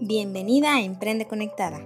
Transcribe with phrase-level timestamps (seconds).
[0.00, 1.80] Bienvenida a Emprende Conectada.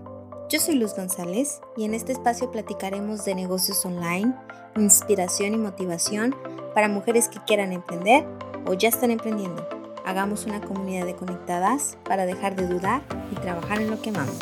[0.50, 4.34] Yo soy Luz González y en este espacio platicaremos de negocios online,
[4.76, 6.36] inspiración y motivación
[6.74, 8.26] para mujeres que quieran emprender
[8.66, 9.66] o ya están emprendiendo.
[10.04, 13.02] Hagamos una comunidad de conectadas para dejar de dudar
[13.32, 14.36] y trabajar en lo que amamos.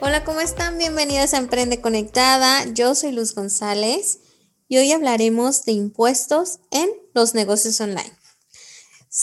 [0.00, 0.78] Hola, ¿cómo están?
[0.78, 2.64] Bienvenidas a Emprende Conectada.
[2.72, 4.20] Yo soy Luz González
[4.66, 8.12] y hoy hablaremos de impuestos en los negocios online.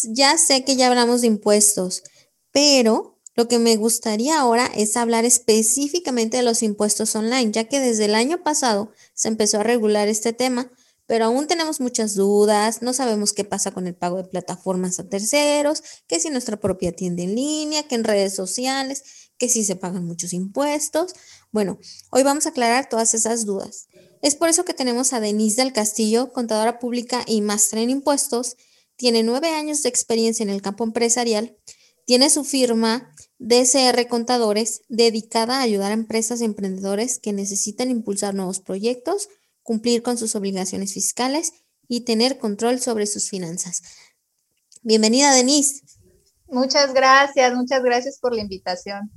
[0.03, 2.03] Ya sé que ya hablamos de impuestos,
[2.51, 7.79] pero lo que me gustaría ahora es hablar específicamente de los impuestos online, ya que
[7.79, 10.69] desde el año pasado se empezó a regular este tema,
[11.05, 15.07] pero aún tenemos muchas dudas, no sabemos qué pasa con el pago de plataformas a
[15.07, 19.77] terceros, que si nuestra propia tienda en línea, que en redes sociales, que si se
[19.77, 21.13] pagan muchos impuestos.
[21.53, 21.79] Bueno,
[22.11, 23.87] hoy vamos a aclarar todas esas dudas.
[24.21, 28.57] Es por eso que tenemos a Denise del Castillo, contadora pública y máster en impuestos.
[28.97, 31.55] Tiene nueve años de experiencia en el campo empresarial.
[32.05, 38.35] Tiene su firma DCR Contadores, dedicada a ayudar a empresas y emprendedores que necesitan impulsar
[38.35, 39.29] nuevos proyectos,
[39.63, 41.53] cumplir con sus obligaciones fiscales
[41.87, 43.81] y tener control sobre sus finanzas.
[44.83, 45.83] Bienvenida, Denise.
[46.47, 49.09] Muchas gracias, muchas gracias por la invitación.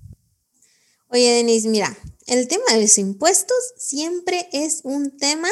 [1.08, 5.48] Oye, Denise, mira, el tema de los impuestos siempre es un tema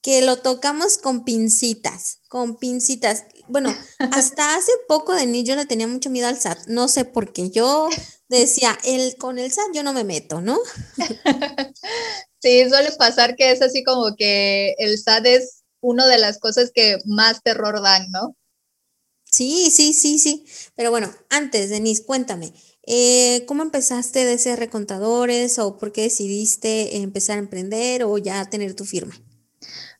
[0.00, 5.66] que lo tocamos con pincitas, con pincitas bueno, hasta hace poco de mí yo le
[5.66, 7.50] tenía mucho miedo al SAT, no sé por qué.
[7.50, 7.88] Yo
[8.28, 10.58] decía, el, con el SAT yo no me meto, ¿no?
[12.42, 16.70] Sí, suele pasar que es así como que el SAT es una de las cosas
[16.74, 18.34] que más terror dan, ¿no?
[19.30, 20.46] Sí, sí, sí, sí.
[20.74, 22.54] Pero bueno, antes, Denise, cuéntame,
[22.86, 28.48] eh, ¿cómo empezaste de ser recontadores o por qué decidiste empezar a emprender o ya
[28.48, 29.14] tener tu firma?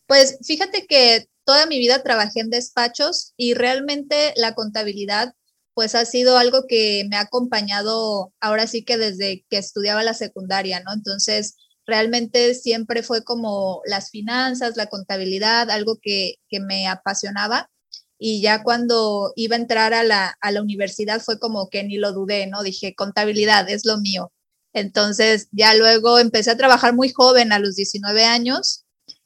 [0.06, 5.34] Pues fíjate que toda mi vida trabajé en despachos y realmente la contabilidad
[5.74, 10.14] pues ha sido algo que me ha acompañado ahora sí que desde que estudiaba la
[10.14, 10.92] secundaria, ¿no?
[10.92, 17.68] Entonces, realmente siempre fue como las finanzas, la contabilidad, algo que, me apasionaba.
[18.16, 21.96] Y ya cuando iba a entrar a la, a la universidad fue como que ni
[21.96, 22.62] lo dudé, ¿no?
[22.62, 24.32] Dije, contabilidad es lo mío.
[24.72, 28.84] Entonces, ya luego empecé a trabajar muy joven, a los 19 años,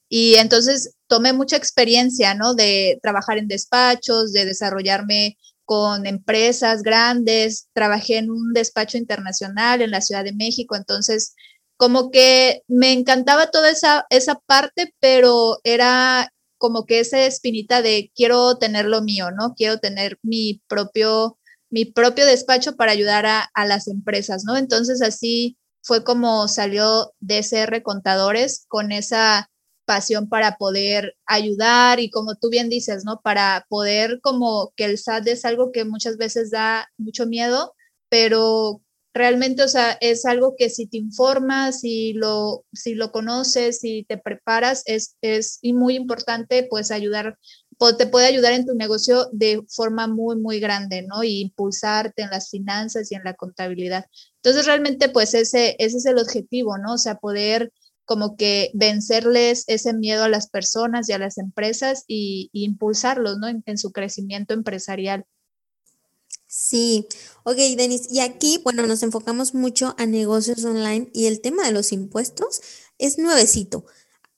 [0.09, 2.55] y entonces tomé mucha experiencia, ¿no?
[2.55, 9.93] De trabajar en despachos, de desarrollarme con empresas grandes, trabajé en un despacho internacional en
[9.93, 11.37] la Ciudad de México, entonces
[11.77, 18.11] como que me encantaba toda esa, esa parte, pero era como que esa espinita de
[18.17, 19.55] quiero tener lo mío, ¿no?
[19.55, 21.39] Quiero tener mi propio,
[21.71, 24.57] mi propio despacho para ayudar a, a las empresas, ¿no?
[24.57, 29.49] Entonces así fue como salió DCR Contadores con esa
[29.85, 33.21] pasión para poder ayudar y como tú bien dices, ¿no?
[33.23, 37.75] Para poder como que el SAT es algo que muchas veces da mucho miedo,
[38.09, 38.83] pero
[39.15, 44.05] realmente, o sea, es algo que si te informas, si lo, si lo conoces, si
[44.09, 47.39] te preparas, es, es muy importante pues ayudar,
[47.97, 51.23] te puede ayudar en tu negocio de forma muy, muy grande, ¿no?
[51.23, 54.07] Y impulsarte en las finanzas y en la contabilidad.
[54.43, 56.95] Entonces, realmente, pues ese, ese es el objetivo, ¿no?
[56.95, 57.73] O sea, poder
[58.05, 63.49] como que vencerles ese miedo a las personas y a las empresas y, impulsarlos, ¿no?
[63.49, 65.25] En, su crecimiento empresarial.
[66.47, 67.07] Sí,
[67.43, 71.73] ok, Denis, y aquí, bueno, nos enfocamos mucho a negocios online y el tema de
[71.73, 72.61] los impuestos
[72.99, 73.85] es nuevecito.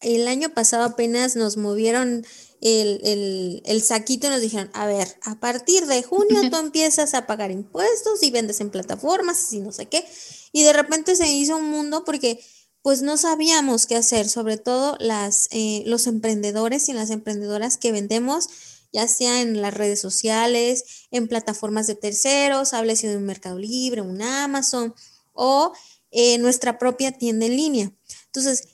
[0.01, 2.25] El año pasado apenas nos movieron
[2.61, 7.27] el, el, saquito y nos dijeron, a ver, a partir de junio tú empiezas a
[7.27, 10.05] pagar impuestos y vendes en plataformas y no sé qué.
[10.53, 12.41] Y de repente se hizo un mundo porque
[12.87, 17.91] pues no sabíamos qué hacer, sobre todo las, eh, los emprendedores y las emprendedoras que
[17.91, 18.47] vendemos,
[18.93, 24.03] ya sea en las redes sociales, en plataformas de terceros, háblese de un Mercado Libre,
[24.03, 24.95] un Amazon
[25.33, 25.73] o
[26.13, 27.93] eh, nuestra propia tienda en línea.
[28.27, 28.69] Entonces,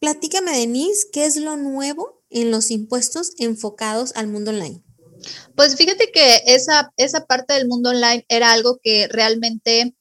[0.00, 4.82] platícame, Denise, ¿qué es lo nuevo en los impuestos enfocados al mundo online?
[5.56, 9.94] Pues fíjate que esa, esa parte del mundo online era algo que realmente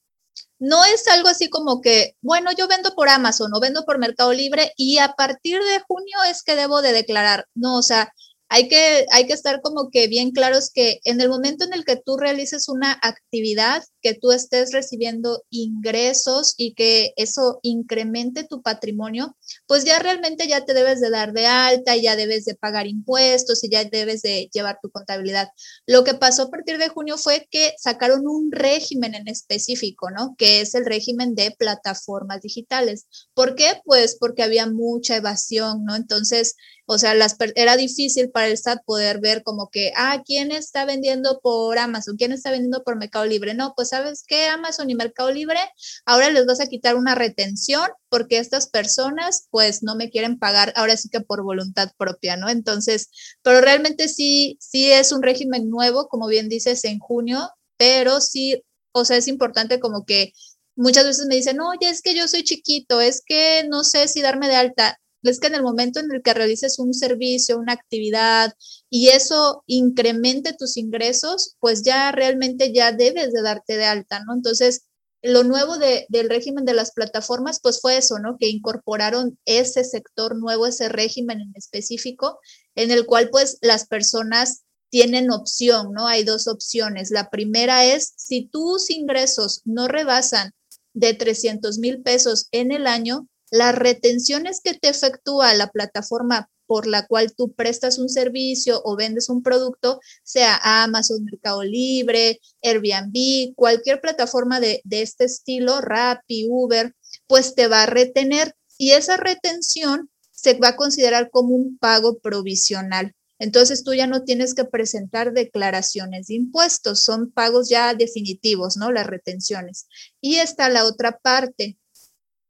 [0.60, 4.34] no es algo así como que, bueno, yo vendo por Amazon o vendo por Mercado
[4.34, 7.46] Libre y a partir de junio es que debo de declarar.
[7.56, 8.12] No, o sea,
[8.50, 11.86] hay que, hay que estar como que bien claros que en el momento en el
[11.86, 18.62] que tú realices una actividad, que tú estés recibiendo ingresos y que eso incremente tu
[18.62, 19.36] patrimonio,
[19.68, 23.64] pues ya realmente ya te debes de dar de alta, ya debes de pagar impuestos
[23.64, 25.50] y ya debes de llevar tu contabilidad.
[25.86, 30.36] Lo que pasó a partir de junio fue que sacaron un régimen en específico, ¿no?
[30.38, 33.08] Que es el régimen de plataformas digitales.
[33.34, 33.82] ¿Por qué?
[33.86, 35.96] Pues porque había mucha evasión, ¿no?
[35.96, 36.56] Entonces,
[36.92, 40.86] o sea, las, era difícil para el SAT poder ver como que, ah, ¿quién está
[40.86, 42.18] vendiendo por Amazon?
[42.18, 43.54] ¿Quién está vendiendo por Mercado Libre?
[43.54, 44.48] No, pues ¿sabes qué?
[44.48, 45.60] Amazon y Mercado Libre,
[46.06, 50.74] ahora les vas a quitar una retención porque estas personas pues no me quieren pagar
[50.76, 52.50] ahora sí que por voluntad propia, ¿no?
[52.50, 53.10] Entonces,
[53.42, 58.64] pero realmente sí, sí es un régimen nuevo, como bien dices, en junio, pero sí,
[58.92, 60.34] o sea, es importante como que
[60.76, 64.22] muchas veces me dicen, oye, es que yo soy chiquito, es que no sé si
[64.22, 67.74] darme de alta es que en el momento en el que realices un servicio, una
[67.74, 68.54] actividad
[68.90, 74.34] y eso incremente tus ingresos, pues ya realmente ya debes de darte de alta, ¿no?
[74.34, 74.84] Entonces,
[75.22, 78.38] lo nuevo del régimen de las plataformas, pues fue eso, ¿no?
[78.38, 82.40] Que incorporaron ese sector nuevo, ese régimen en específico,
[82.76, 86.08] en el cual pues las personas tienen opción, ¿no?
[86.08, 87.12] Hay dos opciones.
[87.12, 90.54] La primera es, si tus ingresos no rebasan
[90.94, 96.86] de 300 mil pesos en el año, las retenciones que te efectúa la plataforma por
[96.86, 103.56] la cual tú prestas un servicio o vendes un producto, sea Amazon, Mercado Libre, Airbnb,
[103.56, 109.18] cualquier plataforma de, de este estilo, Rappi, Uber, pues te va a retener y esa
[109.18, 113.16] retención se va a considerar como un pago provisional.
[113.40, 118.92] Entonces tú ya no tienes que presentar declaraciones de impuestos, son pagos ya definitivos, ¿no?
[118.92, 119.88] Las retenciones.
[120.22, 121.79] Y está la otra parte,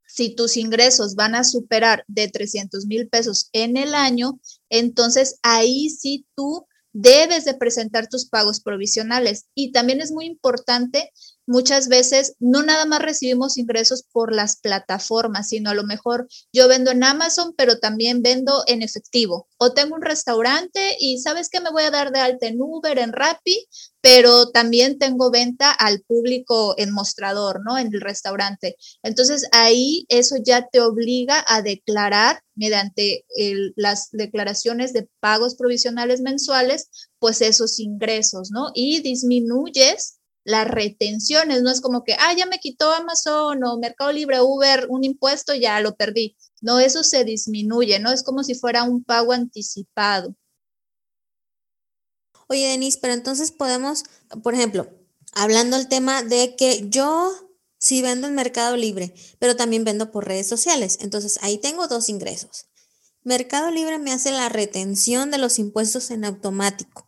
[0.09, 4.39] si tus ingresos van a superar de 300 mil pesos en el año,
[4.69, 9.45] entonces ahí sí tú debes de presentar tus pagos provisionales.
[9.53, 11.11] Y también es muy importante
[11.49, 16.67] muchas veces no nada más recibimos ingresos por las plataformas, sino a lo mejor yo
[16.67, 19.47] vendo en Amazon, pero también vendo en efectivo.
[19.57, 22.99] O tengo un restaurante y sabes que me voy a dar de alta en Uber,
[22.99, 23.67] en Rappi,
[23.99, 27.79] pero también tengo venta al público en mostrador, ¿no?
[27.79, 28.75] En el restaurante.
[29.01, 33.25] Entonces ahí eso ya te obliga a declarar mediante
[33.75, 38.69] las declaraciones de pagos provisionales mensuales, pues esos ingresos, ¿no?
[38.75, 40.18] Y disminuyes
[40.49, 44.87] las retenciones, no es como que, ah, ya me quitó Amazon o Mercado Libre, Uber,
[44.89, 46.35] un impuesto, ya lo perdí.
[46.61, 48.11] No, eso se disminuye, ¿no?
[48.11, 50.35] Es como si fuera un pago anticipado.
[52.47, 54.05] Oye, Denise, pero entonces podemos,
[54.41, 54.89] por ejemplo,
[55.33, 57.31] hablando el tema de que yo
[57.77, 60.97] sí vendo en Mercado Libre, pero también vendo por redes sociales.
[61.01, 62.65] Entonces ahí tengo dos ingresos.
[63.23, 67.05] Mercado Libre me hace la retención de los impuestos en automático.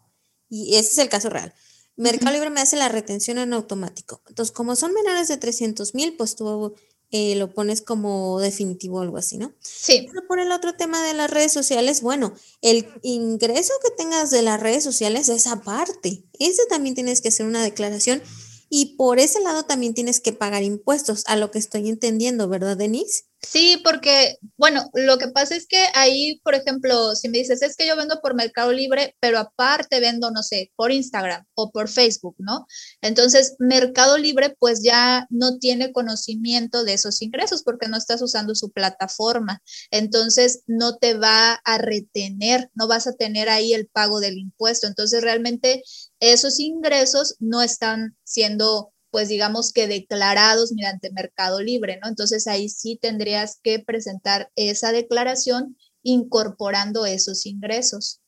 [0.48, 1.56] Y ese es el caso real.
[1.96, 4.22] Mercado Libre me hace la retención en automático.
[4.28, 6.74] Entonces, como son menores de 300 mil, pues tú
[7.12, 9.54] eh, lo pones como definitivo o algo así, ¿no?
[9.60, 10.08] Sí.
[10.08, 14.42] Pero por el otro tema de las redes sociales, bueno, el ingreso que tengas de
[14.42, 16.24] las redes sociales es aparte.
[16.40, 18.22] Ese también tienes que hacer una declaración
[18.70, 22.78] y por ese lado también tienes que pagar impuestos, a lo que estoy entendiendo, ¿verdad,
[22.78, 23.26] Denise?
[23.44, 27.76] Sí, porque, bueno, lo que pasa es que ahí, por ejemplo, si me dices, es
[27.76, 31.90] que yo vendo por Mercado Libre, pero aparte vendo, no sé, por Instagram o por
[31.90, 32.68] Facebook, ¿no?
[33.02, 38.54] Entonces, Mercado Libre pues ya no tiene conocimiento de esos ingresos porque no estás usando
[38.54, 39.62] su plataforma.
[39.90, 44.86] Entonces, no te va a retener, no vas a tener ahí el pago del impuesto.
[44.86, 45.82] Entonces, realmente
[46.20, 52.08] esos ingresos no están siendo pues digamos que declarados mediante Mercado Libre, ¿no?
[52.08, 58.22] Entonces ahí sí tendrías que presentar esa declaración incorporando esos ingresos.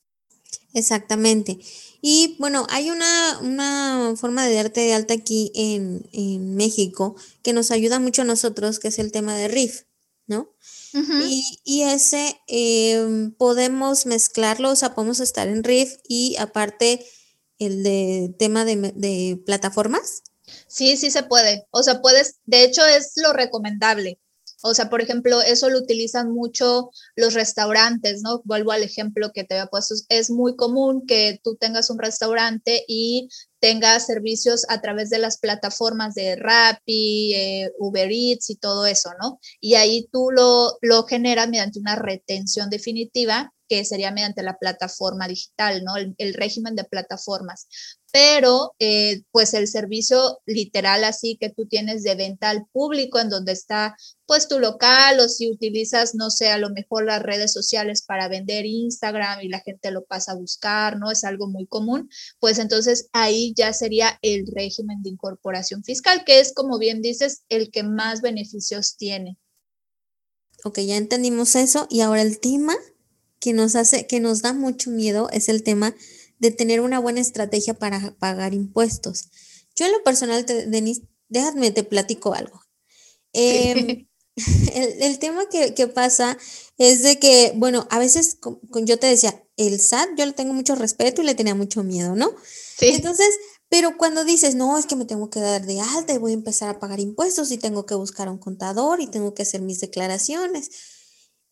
[0.74, 1.58] Exactamente.
[2.00, 7.98] Y bueno, hay una, forma de darte de alta aquí en, México que nos ayuda
[7.98, 9.82] mucho a nosotros, que es el tema de RIF,
[10.26, 10.50] ¿no?
[11.64, 17.04] y, ese em, podemos mezclarlo, o sea, podemos estar en RIF y aparte
[17.58, 20.22] el de tema de, de plataformas.
[20.66, 21.66] Sí, sí se puede.
[21.70, 24.18] O sea, puedes, de hecho es lo recomendable.
[24.66, 28.40] O sea, por ejemplo, eso lo utilizan mucho los restaurantes, ¿no?
[28.44, 29.94] Vuelvo al ejemplo que te había puesto.
[30.08, 33.28] Es muy común que tú tengas un restaurante y
[33.60, 39.10] tengas servicios a través de las plataformas de Rappi, eh, Uber Eats y todo eso,
[39.20, 39.38] ¿no?
[39.60, 45.28] Y ahí tú lo, lo generas mediante una retención definitiva que sería mediante la plataforma
[45.28, 45.94] digital, ¿no?
[45.96, 47.68] El, régimen de plataformas.
[48.12, 53.28] Pero, eh, pues el servicio literal así que tú tienes de venta al público, en
[53.28, 57.52] donde está, pues tu local, o si utilizas, no sé, a lo mejor las redes
[57.52, 61.10] sociales para vender Instagram y la gente lo pasa a buscar, ¿no?
[61.10, 62.08] Es algo muy común.
[62.38, 67.42] Pues entonces ahí ya sería el régimen de incorporación fiscal, que es, como bien dices,
[67.48, 69.38] el que más beneficios tiene.
[70.64, 71.86] Ok, ya entendimos eso.
[71.90, 72.74] Y ahora el tema
[73.44, 75.94] que nos hace, que nos da mucho miedo es el tema
[76.38, 79.28] de tener una buena estrategia para pagar impuestos.
[79.76, 82.62] Yo en lo personal, Denise, déjame te platico algo.
[83.34, 84.08] Em,
[84.74, 86.38] el, tema que, pasa
[86.78, 88.38] es de que, bueno, a veces
[88.82, 92.16] yo te decía, el SAT, yo le tengo mucho respeto y le tenía mucho miedo,
[92.16, 92.32] ¿no?
[92.78, 92.88] Sí.
[92.94, 93.28] Entonces,
[93.68, 96.34] Pero cuando dices, no, es que me tengo que dar de alta y voy a
[96.34, 99.60] empezar a pagar impuestos y tengo que buscar a un contador y tengo que hacer
[99.60, 100.70] mis declaraciones.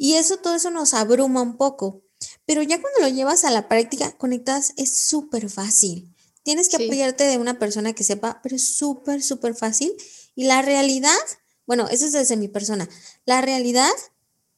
[0.02, 2.02] Y eso, todo eso nos abruma un poco.
[2.44, 6.12] Pero ya cuando lo llevas a la práctica, conectas, es súper fácil.
[6.42, 9.92] Tienes que apoyarte de una persona que sepa, pero es súper, súper fácil.
[10.35, 11.21] Y la realidad,
[11.66, 12.88] bueno, eso es desde mi persona.
[13.26, 13.92] La realidad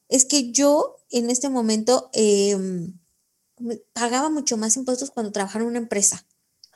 [0.09, 2.97] es que yo en este momento em,
[3.93, 6.25] pagaba mucho más impuestos cuando trabajaba en una empresa.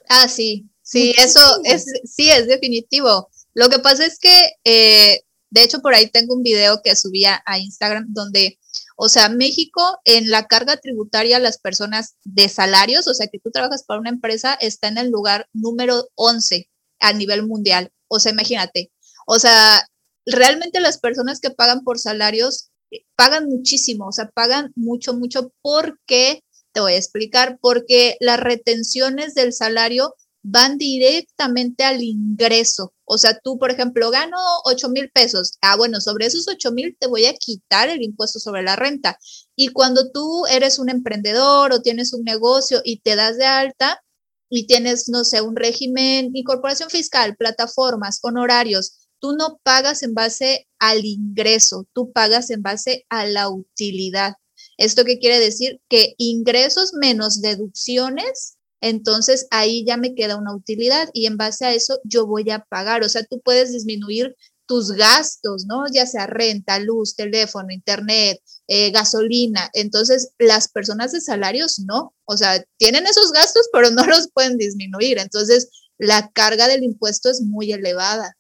[0.10, 3.32] Ah, sí, sí, eso es, sí, es definitivo.
[3.56, 7.42] Lo que pasa es que, eh, de hecho, por ahí tengo un video que subía
[7.48, 8.59] a Instagram donde,
[9.02, 13.50] o sea, México en la carga tributaria las personas de salarios, o sea, que tú
[13.50, 17.94] trabajas para una empresa, está en el lugar número 11 a nivel mundial.
[18.10, 18.92] O sea, imagínate,
[19.26, 19.88] o sea,
[20.26, 25.54] realmente las personas que pagan por salarios eh, pagan muchísimo, o sea, pagan mucho, mucho.
[25.62, 32.94] Porque, te voy a explicar, porque las retenciones del salario van directamente al ingreso.
[33.06, 35.58] O sea, tú, por ejemplo, gano 8 mil pesos.
[35.62, 39.18] Ah, bueno, sobre esos 8 mil te voy a quitar el impuesto sobre la renta.
[39.56, 44.02] Y cuando tú eres un emprendedor o tienes un negocio y te das de alta
[44.50, 50.68] y tienes, no sé, un régimen, incorporación fiscal, plataformas, honorarios, tú no pagas en base
[50.80, 54.34] al ingreso, tú pagas en base a la utilidad.
[54.78, 55.82] ¿Esto qué quiere decir?
[55.90, 61.74] Que ingresos menos deducciones, entonces ahí ya me queda una utilidad y en base a
[61.74, 63.04] eso yo voy a pagar.
[63.04, 64.36] O sea, tú puedes disminuir
[64.70, 65.86] tus gastos, ¿no?
[65.92, 69.70] Ya sea renta, luz, teléfono, internet, eh, gasolina.
[69.74, 74.58] Entonces, las personas de salarios no, o sea, tienen esos gastos, pero no los pueden
[74.58, 75.18] disminuir.
[75.18, 78.38] Entonces, la carga del impuesto es muy elevada.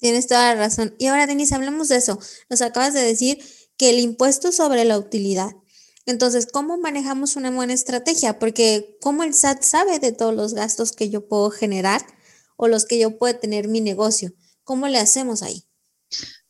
[0.00, 0.94] Tienes toda la razón.
[0.98, 2.18] Y ahora, Denise, hablemos de eso.
[2.50, 3.38] Nos acabas de decir
[3.76, 5.50] que el impuesto sobre la utilidad.
[6.06, 8.38] Entonces, ¿cómo manejamos una buena estrategia?
[8.38, 12.06] Porque ¿cómo el SAT sabe de todos los gastos que yo puedo generar
[12.56, 14.32] o los que yo puedo tener mi negocio?
[14.62, 15.64] ¿Cómo le hacemos ahí?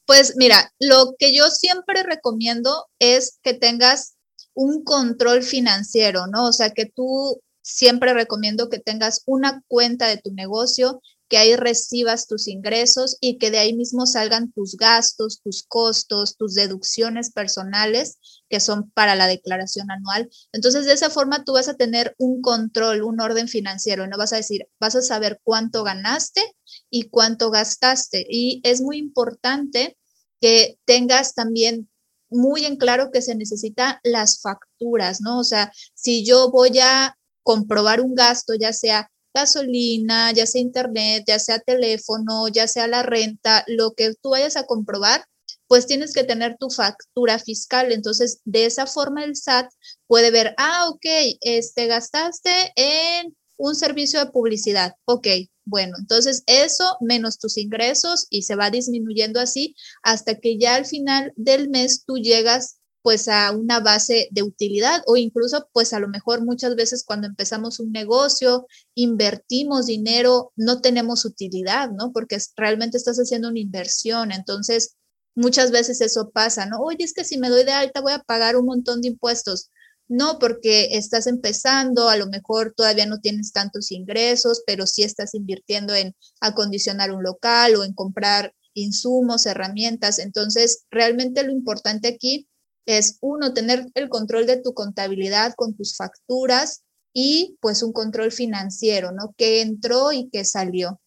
[0.05, 4.17] Pues mira, lo que yo siempre recomiendo es que tengas
[4.55, 6.47] un control financiero, ¿no?
[6.47, 11.57] O sea, que tú siempre recomiendo que tengas una cuenta de tu negocio que ahí
[11.57, 17.33] recibas tus ingresos y que de ahí mismo salgan tus gastos, tus costos, tus deducciones
[17.33, 18.19] personales
[18.49, 20.31] que son para la declaración anual.
[20.53, 24.33] Entonces, de esa forma tú vas a tener un control, un orden financiero no vas
[24.33, 26.43] a decir, vas a saber cuánto ganaste
[26.91, 28.27] y cuánto gastaste.
[28.29, 29.97] Y es muy importante
[30.41, 31.89] que tengas también
[32.29, 35.39] muy en claro que se necesitan las facturas, ¿no?
[35.39, 41.25] O sea, si yo voy a comprobar un gasto, ya sea gasolina, ya sea internet,
[41.27, 45.25] ya sea teléfono, ya sea la renta, lo que tú vayas a comprobar,
[45.69, 47.93] pues tienes que tener tu factura fiscal.
[47.93, 49.69] Entonces, de esa forma el SAT
[50.07, 51.07] puede ver, ah, ok,
[51.41, 54.95] este, gastaste en un servicio de publicidad.
[55.05, 55.27] Ok,
[55.65, 60.87] bueno, entonces eso menos tus ingresos y se va disminuyendo así hasta que ya al
[60.87, 62.76] final del mes tú llegas
[63.07, 67.29] pues a una base de utilidad o incluso pues a lo mejor muchas veces cuando
[67.29, 72.11] empezamos un negocio, invertimos dinero, no tenemos utilidad, ¿no?
[72.13, 74.33] Porque realmente estás haciendo una inversión.
[74.33, 74.97] Entonces,
[75.37, 76.81] muchas veces eso pasa, ¿no?
[76.81, 79.71] Oye, es que si me doy de alta voy a pagar un montón de impuestos.
[80.09, 85.33] No, porque estás empezando, a lo mejor todavía no tienes tantos ingresos, pero sí estás
[85.35, 90.19] invirtiendo en acondicionar un local o en comprar insumos, herramientas.
[90.19, 92.49] Entonces, realmente lo importante aquí
[92.87, 98.33] es uno, tener el control de tu contabilidad con tus facturas y pues un control
[98.33, 99.35] financiero, ¿no?
[99.37, 101.01] ¿Qué entró y qué salió?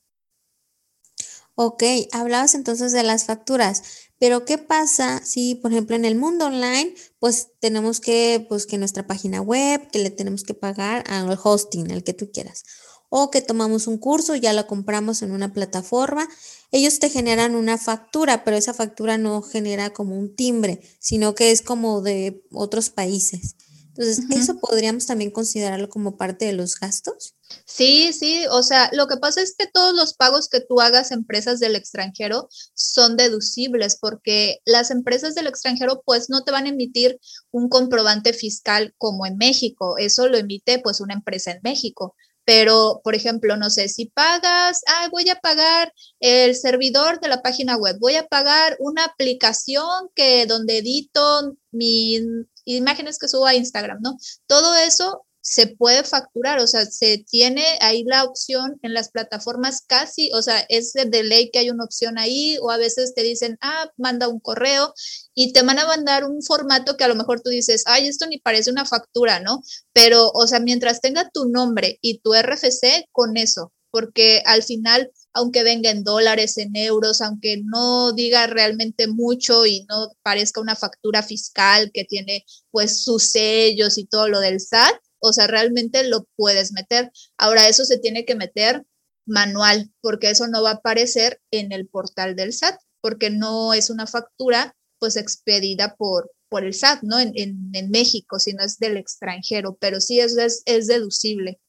[1.55, 3.83] Ok, hablabas entonces de las facturas,
[4.17, 8.77] pero ¿qué pasa si, por ejemplo, en el mundo online, pues tenemos que, pues que
[8.77, 12.63] nuestra página web, que le tenemos que pagar al hosting, el que tú quieras,
[13.09, 16.27] o que tomamos un curso, ya lo compramos en una plataforma
[16.71, 21.51] ellos te generan una factura, pero esa factura no genera como un timbre, sino que
[21.51, 23.55] es como de otros países.
[23.87, 27.35] Entonces, ¿eso podríamos también considerarlo como parte de los gastos?
[27.65, 31.11] Sí, sí, o sea, lo que pasa es que todos los pagos que tú hagas
[31.11, 36.67] a empresas del extranjero son deducibles porque las empresas del extranjero pues no te van
[36.67, 41.59] a emitir un comprobante fiscal como en México, eso lo emite pues una empresa en
[41.63, 42.15] México.
[42.49, 47.43] Pero, por ejemplo, no sé, si pagas, ah, voy a pagar el servidor de la
[47.43, 52.23] página web, voy a pagar una aplicación que donde edito mis
[52.65, 54.17] imágenes que subo a Instagram, ¿no?
[54.47, 59.81] Todo eso se puede facturar, o sea, se tiene ahí la opción en las plataformas
[59.81, 63.23] casi, o sea, es de ley que hay una opción ahí o a veces te
[63.23, 64.93] dicen, ah, manda un correo
[65.33, 68.27] y te van a mandar un formato que a lo mejor tú dices, ay, esto
[68.27, 69.63] ni parece una factura, ¿no?
[69.91, 75.11] Pero, o sea, mientras tenga tu nombre y tu RFC, con eso, porque al final
[75.33, 80.75] aunque venga en dólares, en euros, aunque no diga realmente mucho y no parezca una
[80.75, 86.03] factura fiscal que tiene pues sus sellos y todo lo del SAT, o sea, realmente
[86.07, 87.11] lo puedes meter.
[87.37, 88.85] Ahora eso se tiene que meter
[89.25, 93.89] manual, porque eso no va a aparecer en el portal del SAT, porque no es
[93.89, 97.19] una factura pues expedida por, por el SAT, ¿no?
[97.19, 101.61] En, en, México, sino es del extranjero, pero sí es, es, es deducible.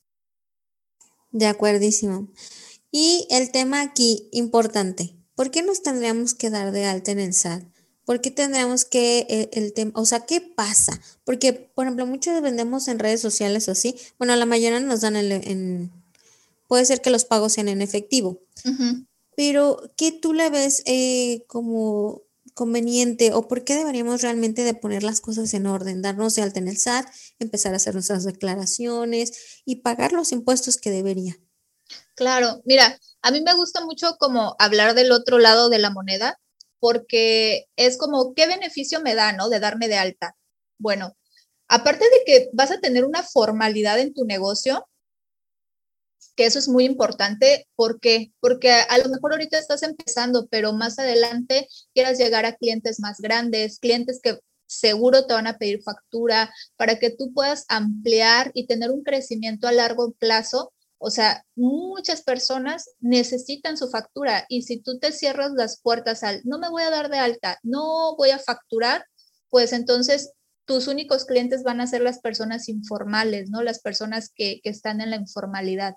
[1.31, 2.33] De acuerdísimo.
[2.91, 7.35] Y el tema aquí importante, ¿por qué nos tendríamos que dar de alta en el
[7.35, 7.63] SAT?
[8.11, 11.01] ¿Por qué tendríamos que eh, el, tema, o sea, qué pasa?
[11.23, 15.15] Porque, por ejemplo, muchos vendemos en redes sociales o así, bueno, la mayoría nos dan
[15.15, 15.93] en,
[16.67, 18.41] puede ser que los pagos sean en efectivo,
[19.37, 25.05] pero ¿qué tú le ves eh, como conveniente o por qué deberíamos realmente de poner
[25.05, 27.07] las cosas en orden, darnos de alta en el SAT,
[27.39, 31.39] empezar a hacer nuestras declaraciones y pagar los impuestos que debería?
[32.17, 36.41] Claro, mira, a mí me gusta mucho como hablar del otro lado de la moneda,
[36.81, 39.49] porque es como, ¿qué beneficio me da, no?
[39.49, 40.37] De darme de alta.
[40.79, 41.17] Bueno,
[41.69, 44.89] aparte de que vas a tener una formalidad en tu negocio,
[46.37, 48.33] que eso es muy importante, ¿por qué?
[48.41, 53.21] Porque a lo mejor ahorita estás empezando, pero más adelante quieras llegar a clientes más
[53.21, 58.67] grandes, clientes que seguro te van a pedir factura para que tú puedas ampliar y
[58.67, 60.73] tener un crecimiento a largo plazo
[61.03, 66.43] o sea, muchas personas necesitan su factura y si tú te cierras las puertas al
[66.45, 69.07] no me voy a dar de alta, no voy a facturar,
[69.49, 70.33] pues entonces
[70.67, 73.63] tus únicos clientes van a ser las personas informales, ¿no?
[73.63, 75.95] Las personas que, que están en la informalidad.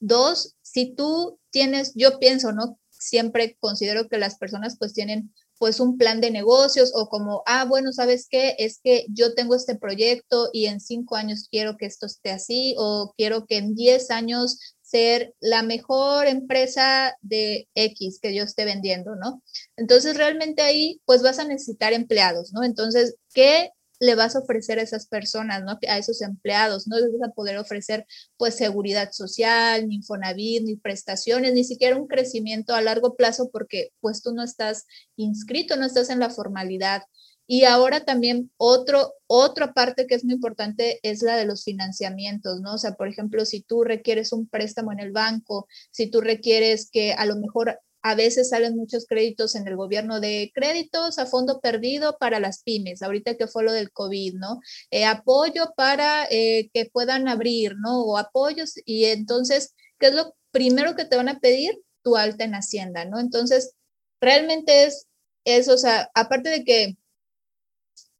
[0.00, 2.78] Dos, si tú tienes, yo pienso, ¿no?
[2.88, 7.64] Siempre considero que las personas pues tienen pues un plan de negocios o como, ah,
[7.64, 8.54] bueno, ¿sabes qué?
[8.58, 12.74] Es que yo tengo este proyecto y en cinco años quiero que esto esté así
[12.78, 18.64] o quiero que en diez años ser la mejor empresa de X que yo esté
[18.64, 19.42] vendiendo, ¿no?
[19.76, 22.62] Entonces, realmente ahí, pues vas a necesitar empleados, ¿no?
[22.62, 25.78] Entonces, ¿qué le vas a ofrecer a esas personas, ¿no?
[25.88, 28.06] A esos empleados, no les vas a poder ofrecer
[28.36, 33.90] pues seguridad social, ni Infonavit, ni prestaciones, ni siquiera un crecimiento a largo plazo porque
[34.00, 37.02] pues tú no estás inscrito, no estás en la formalidad.
[37.48, 42.60] Y ahora también otro, otra parte que es muy importante es la de los financiamientos,
[42.60, 42.74] ¿no?
[42.74, 46.90] O sea, por ejemplo, si tú requieres un préstamo en el banco, si tú requieres
[46.90, 51.26] que a lo mejor a veces salen muchos créditos en el gobierno de créditos a
[51.26, 54.60] fondo perdido para las pymes, ahorita que fue lo del COVID, ¿no?
[54.92, 58.02] Eh, apoyo para eh, que puedan abrir, ¿no?
[58.02, 61.82] O apoyos, y entonces, ¿qué es lo primero que te van a pedir?
[62.04, 63.18] Tu alta en Hacienda, ¿no?
[63.18, 63.72] Entonces,
[64.20, 65.08] realmente es
[65.44, 66.96] eso, o sea, aparte de que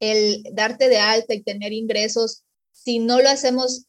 [0.01, 3.87] el darte de alta y tener ingresos, si no lo hacemos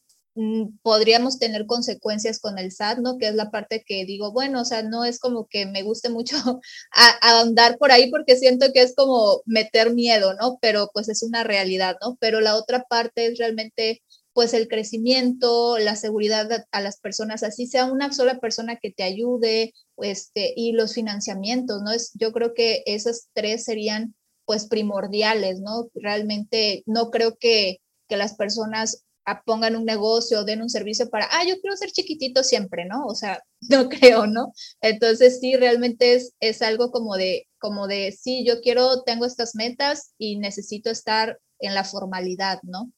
[0.81, 3.17] podríamos tener consecuencias con el SAT, ¿no?
[3.17, 6.09] Que es la parte que digo, bueno, o sea, no es como que me guste
[6.09, 6.35] mucho
[7.21, 10.57] andar por ahí porque siento que es como meter miedo, ¿no?
[10.61, 12.17] Pero pues es una realidad, ¿no?
[12.19, 14.01] Pero la otra parte es realmente
[14.33, 19.01] pues el crecimiento, la seguridad a las personas, así sea una sola persona que te
[19.01, 21.91] ayude, este, y los financiamientos, ¿no?
[21.91, 24.13] Es, yo creo que esas tres serían
[24.45, 25.89] pues primordiales, ¿no?
[25.95, 29.03] Realmente no creo que, que las personas
[29.45, 33.05] pongan un negocio, den un servicio para, ah, yo quiero ser chiquitito siempre, ¿no?
[33.05, 34.53] O sea, no creo, ¿no?
[34.81, 39.55] Entonces sí, realmente es, es algo como de, como de, sí, yo quiero, tengo estas
[39.55, 42.91] metas y necesito estar en la formalidad, ¿no?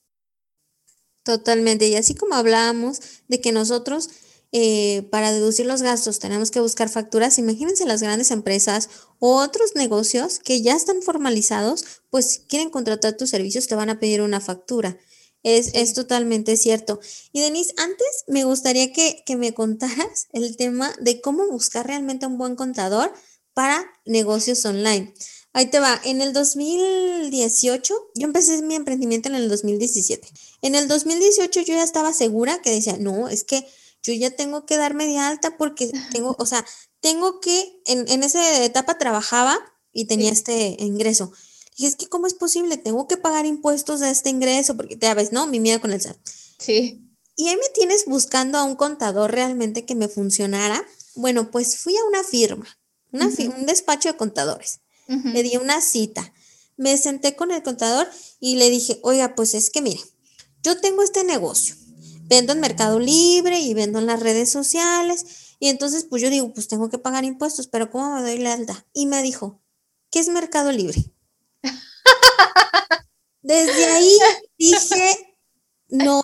[1.24, 1.88] Totalmente.
[1.88, 4.10] Y así como hablábamos de que nosotros
[4.52, 8.90] eh, para deducir los gastos tenemos que buscar facturas, imagínense las grandes empresas
[9.20, 14.00] o otros negocios que ya están formalizados, pues quieren contratar tus servicios, te van a
[14.00, 14.98] pedir una factura.
[15.44, 17.00] Es, totalmente cierto.
[17.32, 22.38] Y Denise, antes me gustaría que, me contaras el tema de cómo buscar realmente un
[22.38, 23.14] buen contador
[23.54, 25.14] para negocios online.
[25.54, 30.28] Ahí te va, en el 2018, yo empecé mi emprendimiento en el 2017.
[30.62, 33.66] En el 2018 yo ya estaba segura que decía, no, es que
[34.04, 36.66] yo ya tengo que darme de alta porque tengo, o sea,
[37.00, 39.58] tengo que, en, en esa etapa trabajaba
[39.92, 41.32] y tenía este ingreso.
[41.80, 42.76] Y es que, ¿cómo es posible?
[42.76, 45.48] Tengo que pagar impuestos de este ingreso, porque ya ves, ¿no?
[45.48, 46.18] Mi miedo con el SAT.
[46.58, 47.10] Sí.
[47.38, 50.86] Y ahí me tienes buscando a un contador realmente que me funcionara.
[51.16, 52.68] Bueno, pues fui a una firma,
[53.14, 54.82] una un despacho de contadores.
[55.08, 56.34] Le di una cita.
[56.76, 58.10] Me senté con el contador
[58.42, 60.02] y le dije, oiga, pues es que mire,
[60.62, 61.76] yo tengo este negocio.
[62.26, 65.56] vendo en Mercado Libre y vendo en las redes sociales.
[65.60, 68.52] Y entonces, pues yo digo, pues tengo que pagar impuestos, pero ¿cómo me doy la
[68.52, 68.86] alta?
[68.92, 69.62] Y me dijo,
[70.12, 71.14] ¿qué es Mercado Libre?
[73.42, 74.18] Desde ahí
[74.58, 75.38] dije,
[75.88, 76.24] no,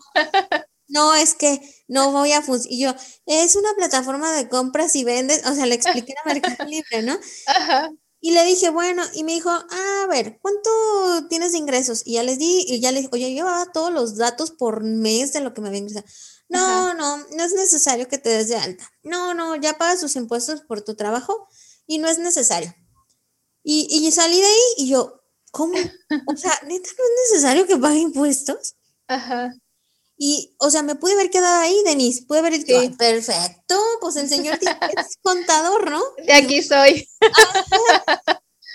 [0.87, 2.73] no, es que no voy a funcionar.
[2.73, 6.65] Y yo, es una plataforma de compras y vendes, o sea, le expliqué a Mercado
[6.67, 7.17] Libre, ¿no?
[8.19, 10.69] Y le dije, bueno, y me dijo, ah, a ver, ¿cuánto
[11.29, 12.01] tienes de ingresos?
[12.05, 14.83] Y ya les di, y ya les dije, oye, yo llevaba todos los datos por
[14.83, 16.05] mes de lo que me había ingresado.
[16.47, 18.91] No, no, no es necesario que te des de alta.
[19.03, 21.47] No, no, ya pagas tus impuestos por tu trabajo
[21.87, 22.73] y no es necesario.
[23.63, 25.24] Y, y salí de ahí y yo,
[25.55, 25.73] ¿cómo?
[26.27, 28.75] O sea, neta, no es necesario que pague impuestos.
[29.07, 29.53] Ajá.
[30.17, 32.23] Y, o sea, me pude haber quedado ahí, Denise.
[32.23, 36.01] Pude haber dicho, perfecto, pues el señor es contador, ¿no?
[36.25, 37.07] De aquí soy.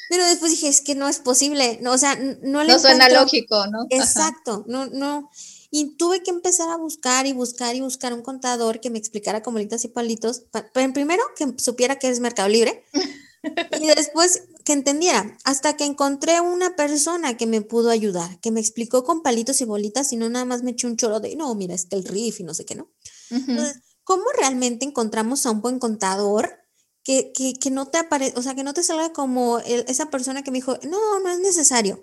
[0.08, 1.78] Pero después dije, es que no es posible.
[1.82, 2.72] No, o sea, no le.
[2.72, 3.86] No suena lógico, ¿no?
[3.90, 5.30] Exacto, no, no.
[5.70, 9.42] Y tuve que empezar a buscar y buscar y buscar un contador que me explicara
[9.42, 10.44] como litas y palitos.
[10.72, 12.84] Pero primero que supiera que es Mercado Libre.
[13.80, 18.60] y después que entendiera, hasta que encontré una persona que me pudo ayudar, que me
[18.60, 21.54] explicó con palitos y bolitas y no nada más me echó un choro de, no,
[21.54, 22.90] mira, es que el riff y no sé qué, ¿no?
[23.30, 26.58] Entonces, ¿cómo realmente encontramos a un buen contador
[27.04, 30.42] que, que, que no te aparece, o sea, que no te salga como esa persona
[30.42, 32.02] que me dijo, no, no es necesario?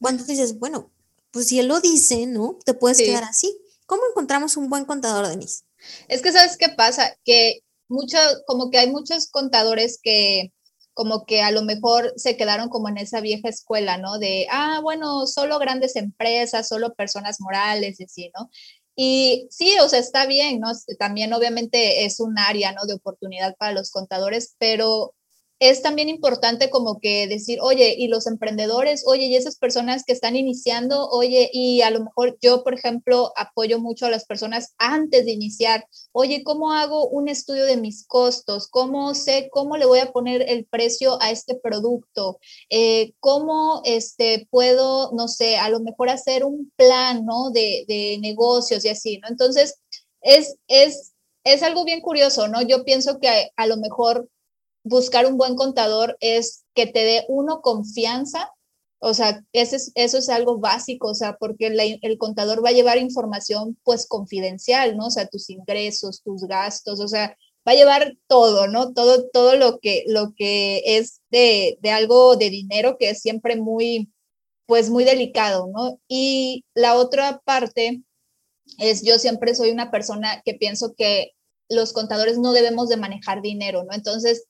[0.00, 0.92] Cuando dices, bueno,
[1.30, 2.58] pues si él lo dice, ¿no?
[2.64, 3.58] Te puedes quedar así.
[3.86, 5.64] ¿Cómo encontramos un buen contador, Denise?
[6.08, 7.16] Es que, ¿sabes qué pasa?
[7.24, 10.52] Que mucho, como que hay muchos contadores que
[10.96, 14.18] como que a lo mejor se quedaron como en esa vieja escuela, ¿no?
[14.18, 18.48] De, ah, bueno, solo grandes empresas, solo personas morales y así, ¿no?
[18.96, 20.72] Y sí, o sea, está bien, ¿no?
[20.98, 22.86] También obviamente es un área, ¿no?
[22.86, 25.14] De oportunidad para los contadores, pero
[25.58, 30.12] es también importante como que decir, oye, y los emprendedores, oye, y esas personas que
[30.12, 34.74] están iniciando, oye, y a lo mejor yo, por ejemplo, apoyo mucho a las personas
[34.76, 38.68] antes de iniciar, oye, ¿cómo hago un estudio de mis costos?
[38.68, 42.38] ¿Cómo sé cómo le voy a poner el precio a este producto?
[42.68, 47.50] Eh, ¿Cómo este, puedo, no sé, a lo mejor hacer un plan, ¿no?
[47.50, 49.28] De, de negocios y así, ¿no?
[49.28, 49.80] Entonces,
[50.20, 51.14] es, es,
[51.44, 52.60] es algo bien curioso, ¿no?
[52.62, 54.28] Yo pienso que a lo mejor
[54.86, 58.52] buscar un buen contador es que te dé uno confianza,
[59.00, 62.72] o sea, ese es, eso es algo básico, o sea, porque el contador va a
[62.72, 65.06] llevar información pues confidencial, ¿no?
[65.06, 68.92] O sea, tus ingresos, tus gastos, o sea, va a llevar todo, ¿no?
[68.92, 73.56] Todo, todo lo que, lo que es de, de algo de dinero que es siempre
[73.56, 74.12] muy,
[74.66, 76.00] pues muy delicado, ¿no?
[76.06, 78.02] Y la otra parte
[78.78, 81.32] es, yo siempre soy una persona que pienso que
[81.68, 83.92] los contadores no debemos de manejar dinero, ¿no?
[83.92, 84.46] Entonces,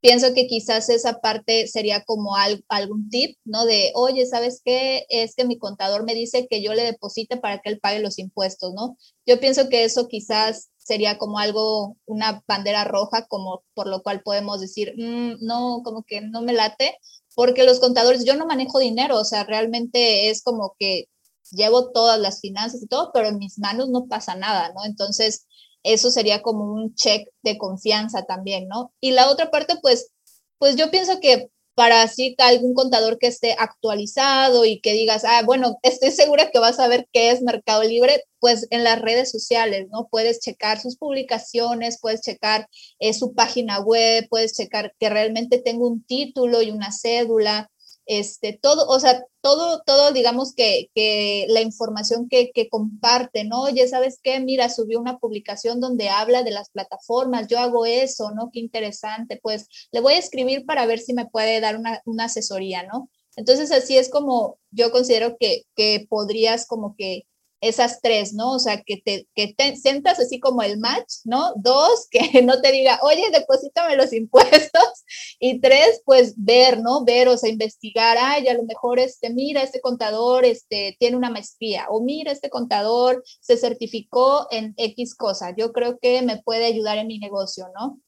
[0.00, 2.34] pienso que quizás esa parte sería como
[2.68, 3.64] algún tip, ¿no?
[3.66, 5.06] De, oye, ¿sabes qué?
[5.08, 8.18] Es que mi contador me dice que yo le deposite para que él pague los
[8.18, 8.96] impuestos, ¿no?
[9.26, 14.22] Yo pienso que eso quizás sería como algo, una bandera roja, como por lo cual
[14.22, 16.96] podemos decir, mm, no, como que no me late,
[17.34, 21.06] porque los contadores, yo no manejo dinero, o sea, realmente es como que
[21.52, 24.84] llevo todas las finanzas y todo, pero en mis manos no pasa nada, ¿no?
[24.84, 25.46] Entonces,
[25.82, 28.92] eso sería como un check de confianza también, ¿no?
[29.00, 30.12] Y la otra parte, pues,
[30.58, 35.42] pues yo pienso que para así algún contador que esté actualizado y que digas, ah,
[35.46, 39.30] bueno, estoy segura que vas a ver qué es Mercado Libre, pues en las redes
[39.30, 40.06] sociales, ¿no?
[40.10, 45.86] Puedes checar sus publicaciones, puedes checar eh, su página web, puedes checar que realmente tenga
[45.86, 47.70] un título y una cédula,
[48.10, 53.62] este, todo, o sea, todo, todo, digamos que, que la información que, que, comparte, ¿no?
[53.62, 54.40] Oye, ¿sabes qué?
[54.40, 58.50] Mira, subió una publicación donde habla de las plataformas, yo hago eso, ¿no?
[58.52, 62.24] Qué interesante, pues le voy a escribir para ver si me puede dar una, una
[62.24, 63.08] asesoría, ¿no?
[63.36, 67.26] Entonces, así es como yo considero que, que podrías como que
[67.60, 68.52] esas tres, ¿no?
[68.52, 71.52] O sea, que te, que te sientas así como el match, ¿no?
[71.56, 75.04] Dos, que no te diga, oye, deposítame los impuestos.
[75.38, 77.04] Y tres, pues ver, ¿no?
[77.04, 81.30] Ver, o sea, investigar, ay, a lo mejor, este, mira, este contador, este, tiene una
[81.30, 85.54] maestría, o mira, este contador se certificó en X cosa.
[85.56, 88.00] Yo creo que me puede ayudar en mi negocio, ¿no?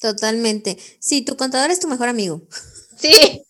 [0.00, 0.78] Totalmente.
[0.98, 2.42] Sí, tu contador es tu mejor amigo.
[3.00, 3.42] Sí.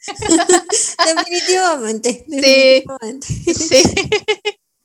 [1.07, 2.25] definitivamente.
[2.29, 3.27] Definitivamente.
[3.27, 3.55] Sí.
[3.55, 3.83] sí.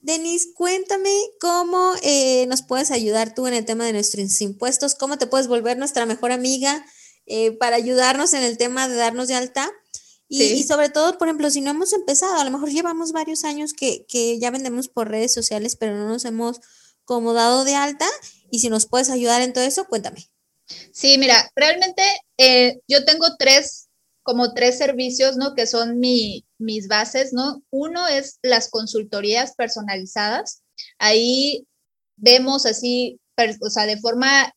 [0.06, 5.18] Denise, cuéntame cómo eh, nos puedes ayudar tú en el tema de nuestros impuestos, cómo
[5.18, 6.86] te puedes volver nuestra mejor amiga
[7.26, 9.72] eh, para ayudarnos en el tema de darnos de alta.
[10.28, 13.74] Y, sobre todo, por ejemplo, si no hemos empezado, a lo mejor llevamos varios años
[13.74, 14.06] que,
[14.40, 16.60] ya vendemos por redes sociales, pero no nos hemos
[17.04, 18.08] como dado de alta.
[18.52, 20.30] Y si nos puedes ayudar en todo eso, cuéntame.
[20.92, 22.04] Sí, mira, realmente
[22.38, 23.85] eh, yo tengo tres
[24.26, 25.54] como tres servicios, ¿no?
[25.54, 27.64] Que son mi, mis bases, ¿no?
[27.70, 30.64] Uno es las consultorías personalizadas.
[30.98, 31.68] Ahí
[32.18, 33.20] vemos así,
[33.62, 34.52] o sea, de forma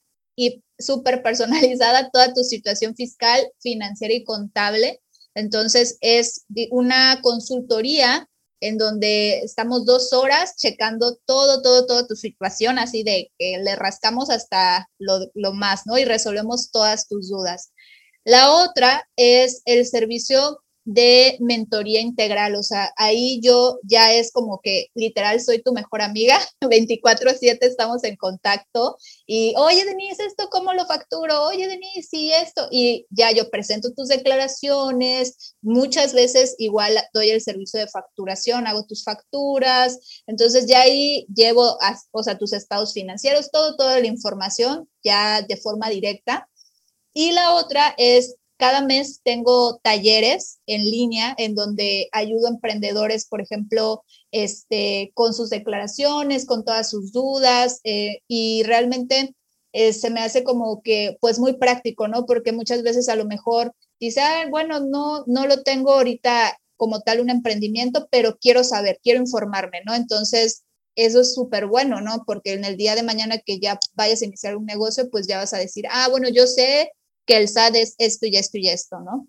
[0.78, 5.02] súper personalizada toda tu situación fiscal, financiera y contable.
[5.34, 8.26] Entonces, es una consultoría
[8.60, 13.76] en donde estamos dos horas checando todo, todo, toda tu situación, así de que le
[13.76, 15.98] rascamos hasta lo, lo más, ¿no?
[15.98, 17.70] Y resolvemos todas tus dudas.
[18.28, 24.60] La otra es el servicio de mentoría integral, o sea, ahí yo ya es como
[24.62, 30.74] que literal soy tu mejor amiga, 24/7 estamos en contacto y, oye Denise, ¿esto cómo
[30.74, 31.44] lo facturo?
[31.44, 37.40] Oye Denise, sí, esto, y ya yo presento tus declaraciones, muchas veces igual doy el
[37.40, 41.78] servicio de facturación, hago tus facturas, entonces ya ahí llevo,
[42.10, 46.46] o sea, tus estados financieros, todo, toda la información ya de forma directa.
[47.20, 53.26] Y la otra es cada mes tengo talleres en línea en donde ayudo a emprendedores,
[53.26, 59.34] por ejemplo, este, con sus declaraciones, con todas sus dudas eh, y realmente
[59.72, 62.24] eh, se me hace como que pues muy práctico, ¿no?
[62.24, 67.18] Porque muchas veces a lo mejor dice, bueno, no, no lo tengo ahorita como tal
[67.18, 69.92] un emprendimiento, pero quiero saber, quiero informarme, ¿no?
[69.96, 70.62] Entonces,
[70.94, 72.22] eso es súper bueno, ¿no?
[72.24, 75.38] Porque en el día de mañana que ya vayas a iniciar un negocio, pues ya
[75.38, 76.92] vas a decir, ah, bueno, yo sé
[77.28, 79.28] que el SAT es esto y esto y esto, ¿no?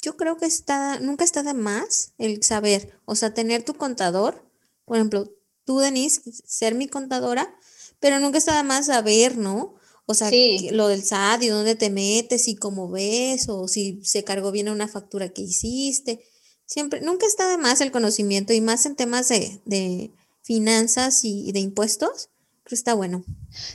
[0.00, 4.48] Yo creo que está, nunca está de más el saber, o sea, tener tu contador,
[4.84, 5.34] por ejemplo,
[5.64, 7.52] tú, Denise, ser mi contadora,
[7.98, 9.74] pero nunca está de más saber, ¿no?
[10.06, 10.30] O sea,
[10.70, 14.68] lo del SAT y dónde te metes y cómo ves, o si se cargó bien
[14.68, 16.24] una factura que hiciste.
[16.64, 20.12] Siempre, nunca está de más el conocimiento y más en temas de, de
[20.42, 22.30] finanzas y, y de impuestos,
[22.62, 23.24] pero está bueno.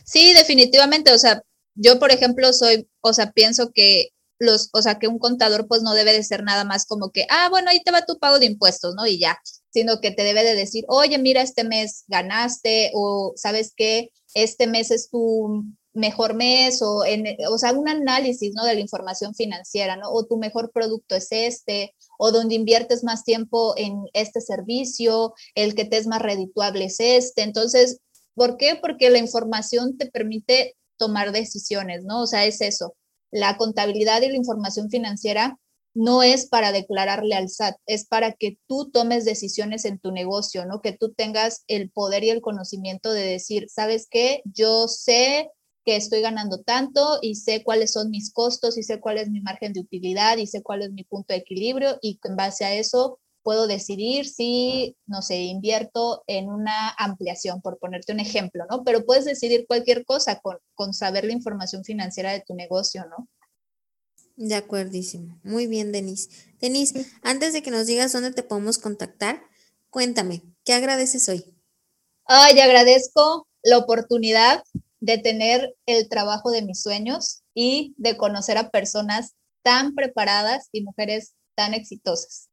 [0.06, 1.44] Sí, definitivamente, o sea,
[1.76, 5.84] yo, por ejemplo, soy, o sea, pienso que los, o sea, que un contador pues
[5.84, 8.40] no debe de ser nada más como que, ah, bueno, ahí te va tu pago
[8.40, 9.06] de impuestos, ¿no?
[9.06, 13.74] Y ya, sino que te debe de decir, oye, mira, este mes ganaste o sabes
[13.76, 18.66] qué, este mes es tu mejor mes o, en, o sea, un análisis, ¿no?
[18.66, 20.10] De la información financiera, ¿no?
[20.12, 25.76] O tu mejor producto es este, o donde inviertes más tiempo en este servicio, el
[25.76, 27.44] que te es más redituable es este.
[27.44, 28.00] Entonces,
[28.34, 28.78] ¿por qué?
[28.82, 32.22] Porque la información te permite tomar decisiones, ¿no?
[32.22, 32.96] O sea, es eso.
[33.32, 35.58] La contabilidad y la información financiera
[35.96, 40.64] no es para declararle al SAT, es para que tú tomes decisiones en tu negocio,
[40.68, 40.80] ¿no?
[40.80, 44.44] Que tú tengas el poder y el conocimiento de decir, ¿sabes qué?
[44.46, 45.50] Yo sé
[45.84, 49.42] que estoy ganando tanto y sé cuáles son mis costos y sé cuál es mi
[49.42, 52.76] margen de utilidad y sé cuál es mi punto de equilibrio y en base a
[52.76, 58.84] eso puedo decidir si, no sé, invierto en una ampliación, por ponerte un ejemplo, ¿no?
[58.84, 63.27] Pero puedes decidir cualquier cosa con, con saber la información financiera de tu negocio, ¿no?
[64.36, 65.39] De acuerdísimo.
[65.43, 66.30] Muy bien, Denise.
[66.60, 69.43] Denise, antes de que nos digas dónde te podemos contactar,
[69.89, 71.45] cuéntame, ¿qué agradeces hoy?
[72.25, 74.63] Ay, agradezco la oportunidad
[74.99, 80.84] de tener el trabajo de mis sueños y de conocer a personas tan preparadas y
[80.84, 82.51] mujeres tan exitosas.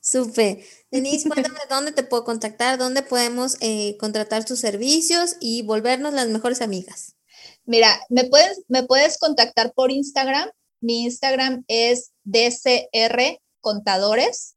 [0.00, 0.64] Súper.
[0.90, 6.28] Denise, cuéntame dónde te puedo contactar, dónde podemos eh, contratar tus servicios y volvernos las
[6.28, 7.16] mejores amigas.
[7.64, 10.50] Mira, me puedes, me puedes contactar por Instagram.
[10.80, 14.56] Mi Instagram es DCR Contadores.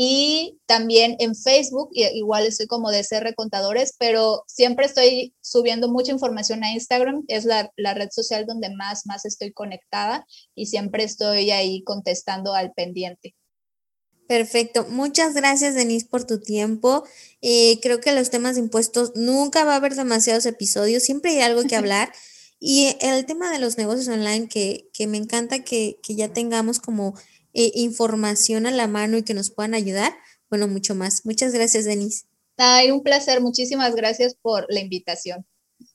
[0.00, 6.62] Y también en Facebook, igual estoy como DCR Contadores, pero siempre estoy subiendo mucha información
[6.62, 7.24] a Instagram.
[7.26, 12.54] Es la, la red social donde más, más estoy conectada y siempre estoy ahí contestando
[12.54, 13.34] al pendiente.
[14.28, 14.86] Perfecto.
[14.90, 17.02] Muchas gracias, Denise, por tu tiempo.
[17.40, 21.40] Eh, creo que los temas de impuestos nunca va a haber demasiados episodios, siempre hay
[21.40, 22.12] algo que hablar.
[22.60, 26.78] Y el tema de los negocios online, que, que me encanta que, que, ya tengamos
[26.78, 27.14] como
[27.54, 30.14] eh, información a la mano y que nos puedan ayudar,
[30.50, 31.24] bueno, mucho más.
[31.24, 32.26] Muchas gracias, Denise.
[32.58, 33.40] Ay, un placer.
[33.40, 35.46] Muchísimas gracias por la invitación.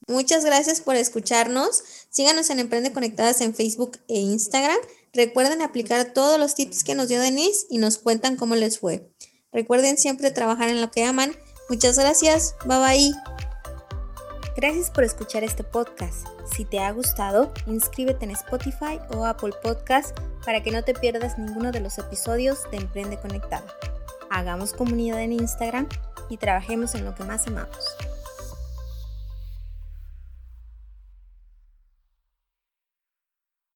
[0.08, 1.84] Muchas gracias por escucharnos.
[2.10, 4.78] Síganos en Emprende Conectadas en Facebook e Instagram.
[5.14, 9.12] Recuerden aplicar todos los tips que nos dio Denise y nos cuentan cómo les fue.
[9.52, 11.36] Recuerden siempre trabajar en lo que aman.
[11.70, 12.56] Muchas gracias.
[12.66, 13.14] Bye bye.
[14.56, 16.28] Gracias por escuchar este podcast.
[16.56, 21.38] Si te ha gustado, inscríbete en Spotify o Apple Podcast para que no te pierdas
[21.38, 23.68] ninguno de los episodios de Emprende Conectado.
[24.32, 25.88] Hagamos comunidad en Instagram
[26.30, 27.78] y trabajemos en lo que más amamos.